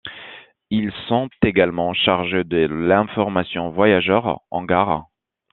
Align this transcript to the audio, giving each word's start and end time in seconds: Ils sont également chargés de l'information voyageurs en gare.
Ils 0.71 0.91
sont 1.07 1.29
également 1.43 1.93
chargés 1.93 2.43
de 2.43 2.65
l'information 2.65 3.69
voyageurs 3.69 4.41
en 4.49 4.63
gare. 4.63 5.05